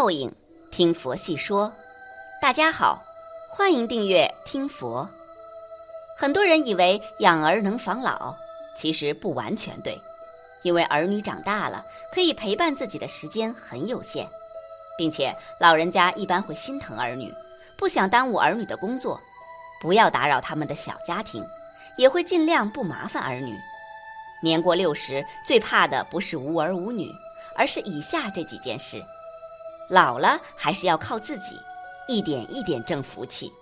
[0.00, 0.34] 报应，
[0.70, 1.70] 听佛细说。
[2.40, 3.02] 大家好，
[3.50, 5.06] 欢迎订阅听佛。
[6.16, 8.34] 很多人以为养儿能防老，
[8.74, 10.00] 其实不完全对，
[10.62, 14.26] 因为儿女长大了，可以陪伴自己的时间很有限，
[14.96, 17.30] 并且老人家一般会心疼儿女，
[17.76, 19.20] 不想耽误儿女的工作，
[19.82, 21.46] 不要打扰他们的小家庭，
[21.98, 23.54] 也会尽量不麻烦儿女。
[24.42, 27.06] 年过六十，最怕的不是无儿无女，
[27.54, 29.04] 而是以下这几件事。
[29.90, 31.58] 老了还是要靠自己，
[32.06, 33.52] 一点一点挣福气。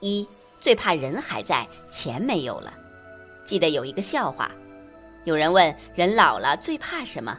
[0.00, 0.28] 一
[0.60, 2.74] 最怕人还在，钱没有了。
[3.46, 4.52] 记得有一个笑话，
[5.24, 7.38] 有人问人老了最怕什么，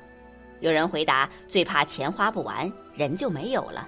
[0.59, 3.87] 有人回答最怕钱花不完，人就没有了。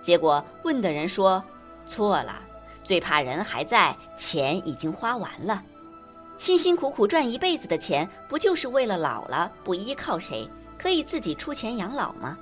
[0.00, 1.42] 结果问的人说
[1.86, 2.42] 错了，
[2.82, 5.62] 最怕人还在，钱已经花完了。
[6.38, 12.38] 辛辛苦苦赚一辈子的钱，不就是为了老了不依靠谁，可以自己出钱养老吗？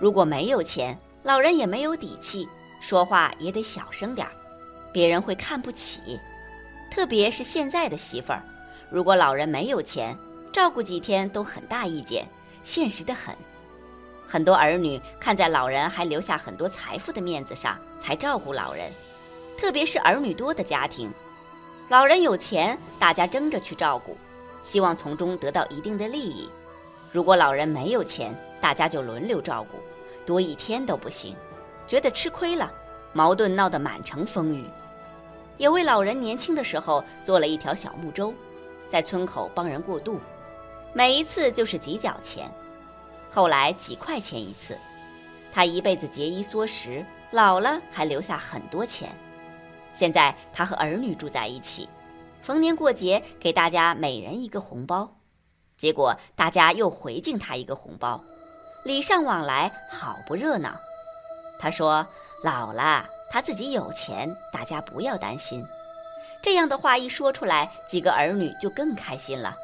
[0.00, 2.48] 如果没有钱，老人也没有底气，
[2.80, 4.32] 说话也得小声点儿，
[4.90, 6.18] 别人会看不起。
[6.90, 8.42] 特别是现在的媳妇儿，
[8.90, 10.16] 如果老人没有钱，
[10.50, 12.26] 照顾几天都很大意见，
[12.62, 13.36] 现实的很。
[14.26, 18.90] 很多儿女看在老人还留下很多财富的面子上，才照顾老人。
[19.58, 21.12] 特别是儿女多的家庭，
[21.90, 24.16] 老人有钱，大家争着去照顾，
[24.64, 26.48] 希望从中得到一定的利益。
[27.12, 29.78] 如果老人没有钱，大家就轮流照顾。
[30.30, 31.34] 多一天都不行，
[31.88, 32.72] 觉得吃亏了，
[33.12, 34.64] 矛盾闹得满城风雨。
[35.58, 38.32] 也为老人年轻的时候做了一条小木舟，
[38.88, 40.20] 在村口帮人过渡，
[40.92, 42.48] 每一次就是几角钱，
[43.28, 44.78] 后来几块钱一次。
[45.50, 49.08] 他一辈子节衣缩食，老了还留下很多钱。
[49.92, 51.88] 现在他和儿女住在一起，
[52.40, 55.16] 逢年过节给大家每人一个红包，
[55.76, 58.22] 结果大家又回敬他一个红包。
[58.82, 60.70] 礼尚往来，好不热闹。
[61.58, 62.06] 他说
[62.42, 65.66] ：“老了，他自己有钱，大家不要担心。”
[66.42, 69.54] 这样的话一说出来，几个儿女就更开心了，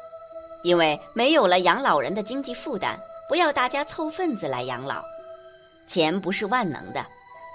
[0.61, 2.95] 因为没有了养老人的经济负担，
[3.27, 5.03] 不要大家凑份子来养老。
[5.87, 7.03] 钱不是万能的，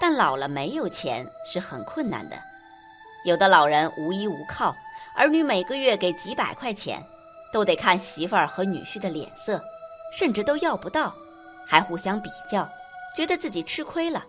[0.01, 2.35] 但老了没有钱是很困难的。
[3.23, 4.75] 有的老人无依无靠，
[5.15, 7.01] 儿女每个月给几百块钱，
[7.53, 9.63] 都得看媳妇儿和女婿的脸色，
[10.11, 11.15] 甚至都要不到。
[11.65, 12.69] 还互相比较，
[13.15, 14.25] 觉得自己吃亏了，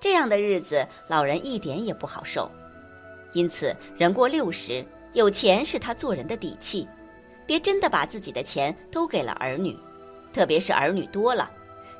[0.00, 2.50] 这样的日子老人一点也不好受。
[3.32, 6.88] 因此，人过六十，有钱是他做人的底气，
[7.46, 9.76] 别真的把自己的钱都给了儿女，
[10.32, 11.50] 特别是儿女多了，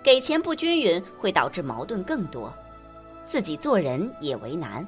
[0.03, 2.53] 给钱不均匀会导致矛盾更多，
[3.27, 4.87] 自己做人也为难。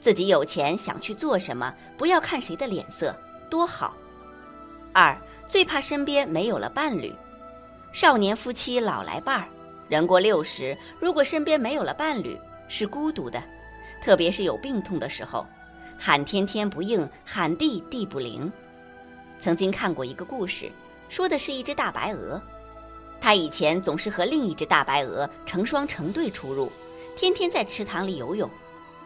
[0.00, 3.14] 自己有钱想去做什么，不要看谁的脸色，
[3.48, 3.96] 多好。
[4.92, 5.16] 二
[5.48, 7.14] 最怕身边没有了伴侣。
[7.92, 9.46] 少年夫妻老来伴儿，
[9.86, 13.42] 人过六十，如果身边没有了伴侣，是孤独的，
[14.02, 15.46] 特别是有病痛的时候，
[15.98, 18.50] 喊天天不应，喊地地不灵。
[19.38, 20.72] 曾经看过一个故事，
[21.10, 22.40] 说的是一只大白鹅，
[23.20, 26.72] 它以前总是和另一只大白鹅成双成对出入，
[27.14, 28.48] 天天在池塘里游泳，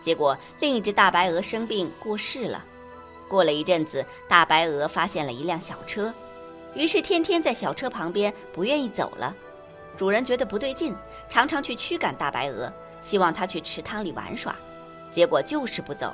[0.01, 2.65] 结果另一只大白鹅生病过世了。
[3.27, 6.15] 过了一阵子，大白鹅发现了一辆小车。
[6.77, 9.35] 于是天天在小车旁边不愿意走了，
[9.97, 10.95] 主人觉得不对劲，
[11.29, 12.71] 常常去驱赶大白鹅，
[13.01, 14.55] 希望它去池塘里玩耍，
[15.11, 16.13] 结果就是不走。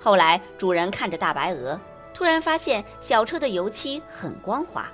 [0.00, 1.78] 后来主人看着大白鹅，
[2.14, 4.90] 突然发现小车的油漆很光滑，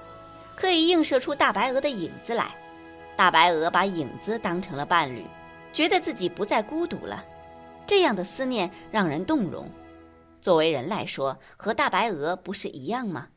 [0.57, 2.53] 可以映射出大白鹅的影子来。
[3.17, 5.25] 大白鹅把影子当成了伴侣，
[5.73, 7.25] 觉得自己不再孤独了。
[7.87, 9.71] 这样的思念让人动容。
[10.41, 13.29] 作为人来说，和大白鹅不是一样吗？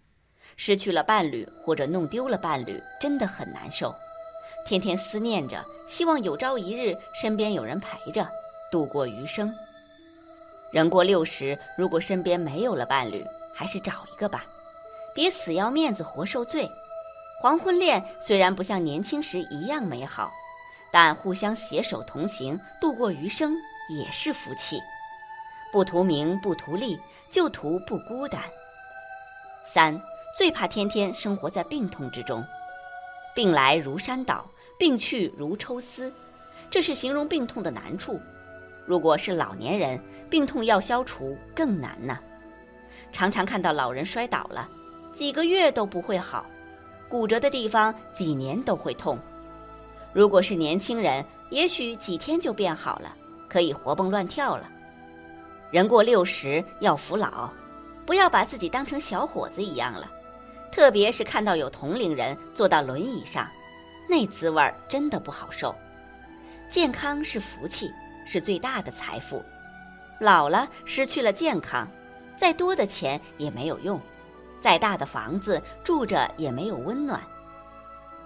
[0.63, 3.95] 失去了伴侣或者弄丢了伴侣，真的很难受。
[4.63, 8.29] 天天思念着，希望有朝一日身边有人陪着，
[8.72, 9.51] 度过余生。
[10.69, 14.45] 人过六十，如果身边没有了伴侣，还是找一个吧，
[15.16, 16.69] 别死要面子活受罪。
[17.41, 20.31] 黄昏恋虽然不像年轻时一样美好，
[20.91, 23.55] 但互相携手同行，度过余生
[23.90, 24.79] 也是福气。
[25.72, 28.40] 不图名，不图利，就图不孤单。
[29.66, 29.99] 三。
[30.37, 32.43] 最怕天天生活在病痛之中，
[33.35, 34.49] 病来如山倒，
[34.79, 36.11] 病去如抽丝，
[36.69, 38.19] 这是形容病痛的难处。
[38.85, 42.17] 如果是老年人，病痛要消除更难呢。
[43.11, 44.69] 常常看到老人摔倒了，
[45.13, 46.45] 几个月都不会好，
[47.09, 49.19] 骨折的地方几年都会痛。
[50.13, 53.13] 如果是年轻人，也许几天就变好了，
[53.49, 54.69] 可以活蹦乱跳了。
[55.72, 57.49] 人过六十要服老，
[58.05, 60.09] 不要把自己当成小伙子一样了。
[60.72, 63.50] 特别是看到有同龄人坐到轮椅上，
[64.08, 65.76] 那滋味儿真的不好受，
[66.70, 67.91] 健康是福气，
[68.26, 69.44] 是最大的财富。
[70.20, 71.88] 老了失去了健康，
[72.38, 74.00] 再多的钱也没有用，
[74.62, 77.22] 再大的房子住着也没有温暖。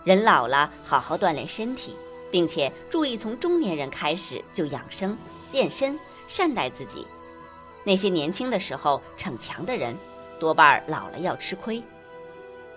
[0.03, 1.95] 人老了，好好锻炼身体，
[2.31, 5.17] 并且注意从中年人开始就养生、
[5.49, 7.07] 健身，善待自己。
[7.83, 9.95] 那些年轻的时候逞强的人，
[10.39, 11.81] 多半老了要吃亏。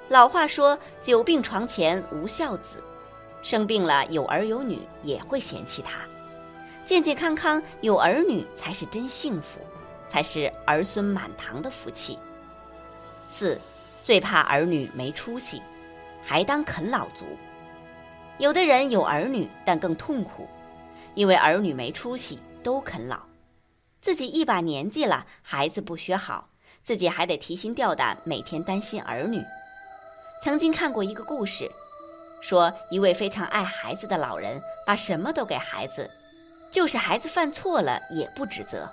[0.09, 2.83] 老话说：“久病床前无孝子”，
[3.43, 6.01] 生病了有儿有女也会嫌弃他。
[6.87, 9.61] 健健康康有儿女才是真幸福，
[10.09, 12.19] 才是儿孙满堂的福气。
[13.27, 13.61] 四，
[14.03, 15.61] 最怕儿女没出息，
[16.25, 17.27] 还当啃老族。
[18.39, 20.49] 有的人有儿女，但更痛苦，
[21.15, 23.21] 因为儿女没出息，都啃老。
[24.01, 26.49] 自己一把年纪了，孩子不学好，
[26.83, 29.45] 自己还得提心吊胆，每天担心儿女。
[30.41, 31.71] 曾经看过一个故事，
[32.41, 36.09] 说一位非常爱孩子的老人，把什么都给孩子。
[36.71, 38.89] 就是孩子犯错了也不指责。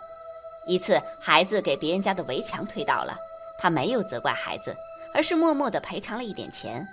[0.65, 3.15] 一次，孩子给别人家的围墙推倒了，
[3.59, 4.75] 他没有责怪孩子，
[5.13, 6.87] 而是默默地赔偿了一点钱。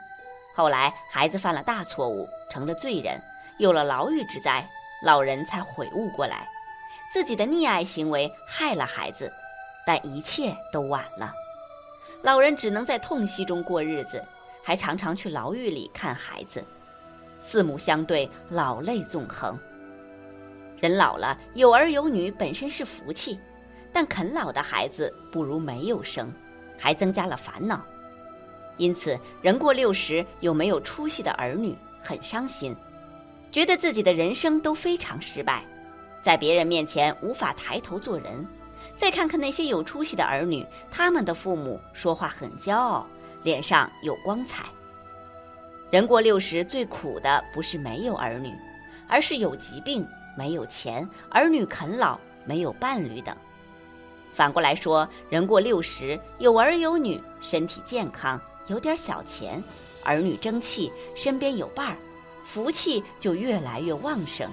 [0.54, 3.18] 后来，孩子犯了大错误，成了罪人，
[3.58, 4.68] 有了牢狱之灾，
[5.02, 6.46] 老人才悔悟过来，
[7.10, 9.32] 自己的溺爱行为害了孩子，
[9.86, 11.32] 但一切都晚了。
[12.22, 14.22] 老人只能在痛惜中过日子，
[14.62, 16.64] 还常常去牢狱里看孩子，
[17.40, 19.58] 四目相对，老泪纵横。
[20.78, 23.38] 人老了，有儿有女本身是福气，
[23.92, 26.32] 但啃老的孩子不如没有生，
[26.78, 27.84] 还增加了烦恼。
[28.78, 32.74] 因此，人过六十有没有出息的儿女很伤心，
[33.50, 35.64] 觉得自己的人生都非常失败，
[36.22, 38.46] 在别人面前无法抬头做人。
[38.96, 43.06] 再看看那些有出息的儿女，他们的父母说话很骄傲，
[43.42, 44.64] 脸上有光彩。
[45.90, 48.54] 人过六十最苦的不是没有儿女，
[49.08, 50.06] 而是有疾病。
[50.34, 53.36] 没有钱，儿女啃老，没有伴侣等。
[54.32, 59.62] 反过来说，人过六十，有儿有女，身体健康，有点小钱，
[60.02, 61.96] 儿女争气，身边有伴儿，
[62.44, 64.48] 福气就越来越旺盛。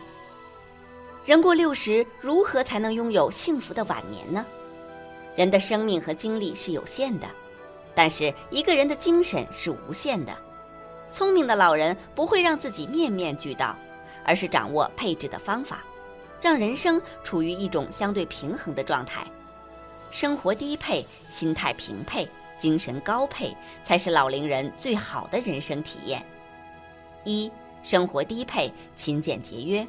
[1.25, 4.45] 人过六十，如何才能拥有幸福的晚年呢？
[5.37, 7.27] 人的生命和精力是有限的，
[7.99, 10.33] 但是一个人的精神是无限的。
[11.11, 13.75] 聪明的老人不会让自己面面俱到。
[14.23, 15.83] 而是掌握配置的方法，
[16.39, 19.25] 让人生处于一种相对平衡的状态，
[20.11, 22.29] 生活低配，心态平配，
[22.59, 26.23] 精神高配，才是老龄人最好的人生体验。
[27.23, 27.51] 一
[27.81, 29.87] 生活低配，勤俭节约。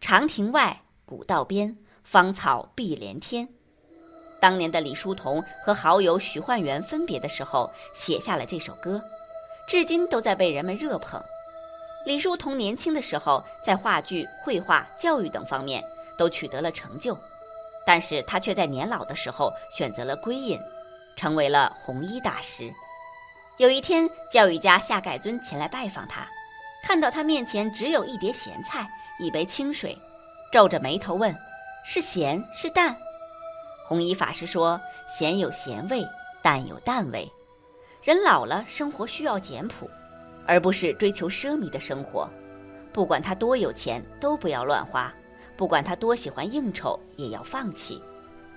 [0.00, 3.48] 长亭外，古道边，芳草碧连天。
[4.44, 9.02] 当年的李叔同和好友许焕元分别的时候，写下了这首歌，
[9.66, 11.18] 至今都在被人们热捧。
[12.04, 15.82] 李叔同年轻的时候，在话剧、绘画、教育等方面
[16.18, 17.16] 都取得了成就，
[17.86, 20.60] 但是他却在年老的时候选择了归隐，
[21.16, 22.70] 成为了弘一大师。
[23.56, 26.28] 有一天，教育家夏丐尊前来拜访他，
[26.82, 28.86] 看到他面前只有一碟咸菜、
[29.18, 29.98] 一杯清水，
[30.52, 31.34] 皱着眉头问
[31.82, 32.94] ：“是咸是淡？”
[33.84, 36.02] 弘一法师说：“咸有咸味，
[36.42, 37.30] 淡有淡味。
[38.02, 39.88] 人老了，生活需要简朴。”
[40.46, 42.28] 而不是追求奢靡的生活，
[42.92, 45.10] 不管他多有钱，都不要乱花；
[45.56, 48.02] 不管他多喜欢应酬，也要放弃，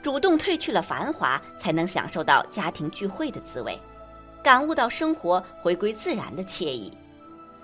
[0.02, 3.80] 主动褪去了繁华，才能享受到家庭聚会的滋味，
[4.44, 6.92] 感悟到生活回归自然的惬意。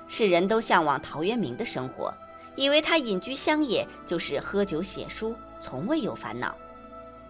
[0.08, 2.14] 世人都向往陶渊明的生活，
[2.56, 6.56] 以为他隐居乡野就是喝酒写书，从未有烦恼，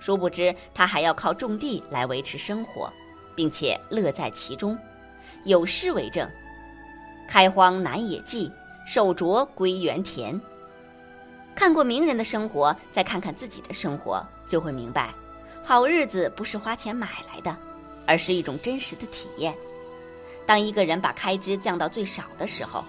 [0.04, 2.92] 殊不知他还要靠种地来维持生活，
[3.34, 4.78] 并且乐在其中。
[5.46, 6.30] 有诗为证。
[7.26, 8.52] 开荒南野际，
[8.86, 10.38] 手镯归园田。
[11.56, 15.14] 看过名人的生活，再看看自己的生活，就会明白，
[15.64, 17.56] 好日子不是花钱买来的，
[18.06, 19.56] 而是一种真实的体验。
[20.46, 22.84] 当一个人把开支降到最少的时候，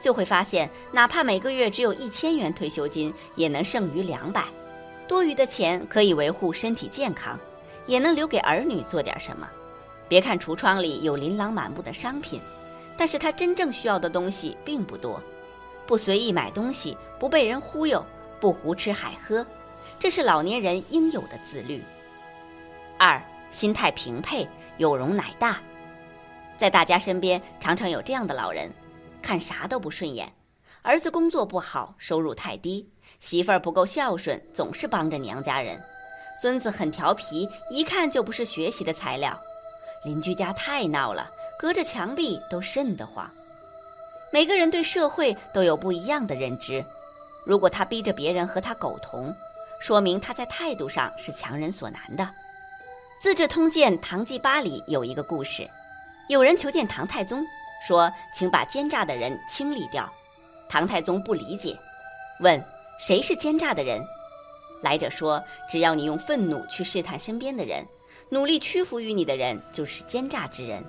[0.00, 4.44] 就会发现，哪怕每个月只有一千元退休金，也能剩余两百，
[5.10, 7.36] 多余的钱可以维护身体健康，
[7.84, 9.50] 也能留给儿女做点什么。
[10.06, 12.40] 别看橱窗里有琳琅满目的商品。
[12.96, 15.20] 但是他真正需要的东西并不多，
[15.84, 18.04] 不随意买东西，不被人忽悠，
[18.38, 19.44] 不胡吃海喝，
[19.98, 21.82] 这是老年人应有的自律。
[22.96, 25.56] 二，心态平配，有容乃大。
[26.56, 28.70] 在大家身边，常常有这样的老人，
[29.20, 30.32] 看啥都不顺眼：
[30.82, 32.86] 儿子工作不好，收入太低；
[33.20, 35.76] 媳妇儿不够孝顺，总是帮着娘家人；
[36.42, 39.32] 孙子很调皮，一看就不是学习的材料；
[40.04, 41.30] 邻居家太闹了。
[41.58, 43.30] 隔着墙壁都瘆得慌。
[44.32, 46.82] 每个人对社会都有不一样的认知，
[47.44, 49.30] 如果他逼着别人和他苟同，
[49.78, 52.24] 说明他在态度上是强人所难的。
[53.20, 55.68] 《资治通鉴·唐纪八》里有一个故事，
[56.30, 57.44] 有人求见唐太宗，
[57.86, 60.10] 说：“请把奸诈的人清理掉。”
[60.66, 61.78] 唐太宗不理解，
[62.40, 62.58] 问
[63.00, 63.98] ：“谁是奸诈的人？”
[64.82, 67.82] 来者说：“只要你用愤怒去试探身边的人，
[68.28, 70.84] 努力屈服于你的人，就是奸诈之人。”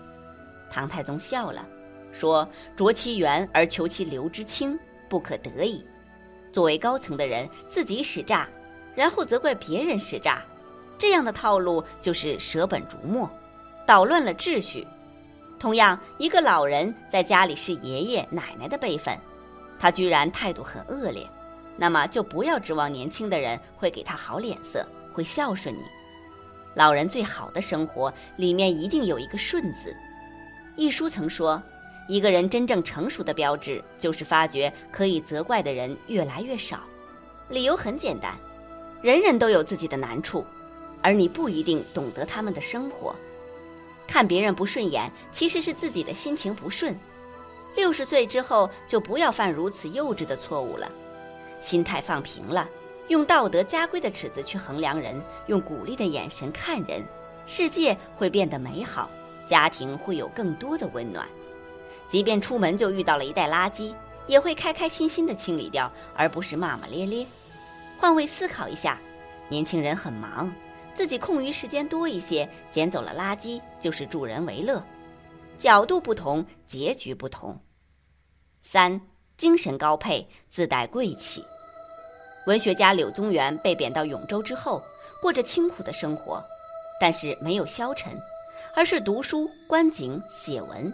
[0.70, 1.66] 唐太宗笑了，
[2.12, 4.78] 说：“濯其源而求其流之清，
[5.10, 5.86] 不可得矣。
[6.52, 8.48] 作为高层的人，自己使诈，
[8.94, 10.44] 然后责怪别人使诈，
[10.98, 13.30] 这样的套路就是舍本逐末，
[13.88, 14.86] 捣乱了秩序。
[15.58, 19.18] 同样，一个老人在家里是爷爷奶奶的辈分，
[19.80, 21.26] 他居然态度很恶劣。”
[21.82, 25.82] 那么就不要指望年轻的人会给他好脸色，会孝顺你。
[26.76, 29.92] 老人最好的生活里面一定有一个顺字。
[30.76, 31.60] 一书曾说，
[32.08, 36.82] 一个人真正成熟的标志就是发觉可以责怪的人越来越少。
[37.50, 38.38] 理由很简单，
[39.02, 40.46] 人人都有自己的难处，
[41.02, 43.16] 而你不一定懂得他们的生活。
[44.08, 46.96] 看别人不顺眼，其实是自己的心情不顺。
[47.76, 50.88] 六十岁之后就不要犯如此幼稚的错误了。
[51.62, 52.68] 心态放平了，
[53.08, 57.04] 用道德家规的尺子去衡量人，用鼓励的眼神看人，
[57.46, 59.10] 世界会变得美好，
[59.48, 61.28] 家庭会有更多的温暖。
[62.08, 63.94] 即便出门就遇到了一袋垃圾，
[64.28, 67.26] 也会开开心心的清理掉，而不是骂骂咧咧。
[67.98, 69.00] 换位思考一下，
[69.48, 70.52] 年轻人很忙，
[70.94, 74.84] 自己空余时间多一些，捡走了垃圾就是助人为乐。
[75.60, 77.62] 角度不同，结局不同。
[78.62, 79.00] 三。
[79.42, 81.44] 精神高配，自带贵气。
[82.46, 84.80] 文学家柳宗元被贬到永州之后，
[85.20, 86.40] 过着清苦的生活，
[87.00, 88.16] 但是没有消沉，
[88.76, 90.94] 而是读书、观景、写文。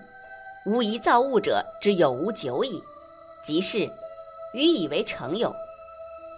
[0.66, 2.82] 无疑造物者之有无久矣，
[3.44, 3.80] 即是
[4.54, 5.54] 予以为成有。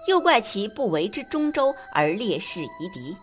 [0.08, 3.16] 又怪其不为之中州而烈士夷狄。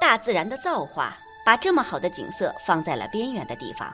[0.00, 1.14] 大自然的造化，
[1.44, 3.92] 把这么好的景色放在了边远的地方，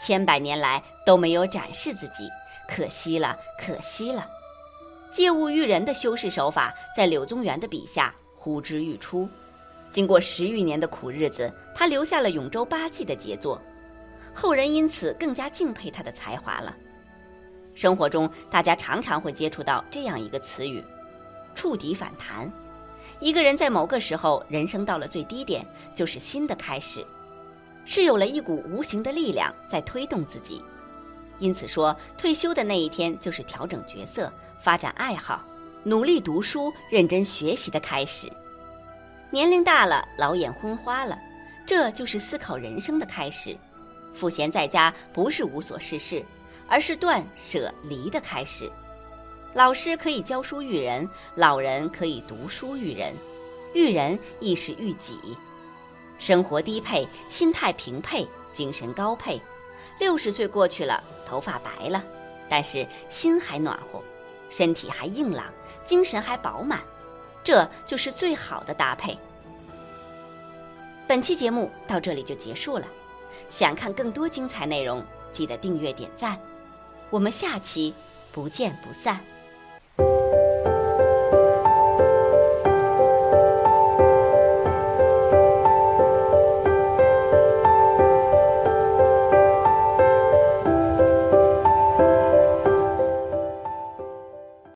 [0.00, 2.30] 千百年来都没有展示自己。
[2.68, 4.26] 可惜了，可惜了！
[5.10, 9.28] 借物喻人的修饰手法，在柳宗元的笔下呼之欲出。
[9.92, 13.60] 经过十余年的苦日子，他留下了《永州八记》的杰作，
[14.34, 16.76] 后人因此更加敬佩他的才华了。
[17.74, 20.82] 生活中，大家常常会接触到这样一个词语
[21.54, 22.50] ：“触底反弹”。
[23.20, 27.06] 一个人在某个时候人生到了最低点，就是新的开始，
[27.84, 30.60] 是有了一股无形的力量在推动自己。
[31.38, 35.44] 因此说，退休的那一天就是调整角色、发展爱好、
[35.82, 38.30] 努力读书、认真学习的开始。
[39.30, 41.18] 年龄大了，老眼昏花了，
[41.66, 43.56] 这就是思考人生的开始。
[44.12, 46.24] 赋闲在家不是无所事事，
[46.68, 48.70] 而是断舍离的开始。
[49.54, 53.12] 老师可以教书育人，老人可以读书育人，
[53.74, 55.18] 育人亦是育己。
[56.18, 59.40] 生活低配，心态平配，精神高配。
[59.98, 61.02] 六十岁过去了。
[61.26, 62.04] 头发白了，
[62.50, 64.00] 但是心还暖和，
[64.50, 65.46] 身体还硬朗，
[65.86, 66.80] 精神还饱满，
[67.42, 69.18] 这就是最好的搭配。
[71.08, 72.86] 本期节目到这里就结束了，
[73.48, 76.38] 想看更多精彩内容，记得订阅点赞，
[77.08, 77.94] 我们下期
[78.30, 79.18] 不见不散。